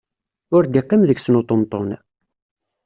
Ur 0.55 0.63
d-iqqim 0.67 1.01
deg-sen 1.05 1.39
uṭenṭun. 1.41 1.89